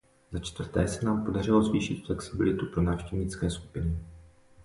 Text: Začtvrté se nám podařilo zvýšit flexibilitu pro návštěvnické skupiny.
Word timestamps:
Začtvrté 0.31 0.87
se 0.87 1.05
nám 1.05 1.25
podařilo 1.25 1.63
zvýšit 1.63 2.05
flexibilitu 2.05 2.65
pro 2.65 2.81
návštěvnické 2.81 3.49
skupiny. 3.49 3.97